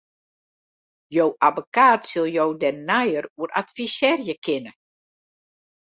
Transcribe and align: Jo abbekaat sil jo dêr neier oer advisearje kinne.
Jo 1.17 1.25
abbekaat 1.47 2.01
sil 2.11 2.27
jo 2.35 2.45
dêr 2.61 2.75
neier 2.87 3.25
oer 3.39 3.51
advisearje 3.61 4.33
kinne. 4.45 4.71